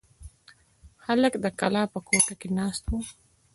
[1.05, 2.93] هلک د کلا په کوټه کې ناست و.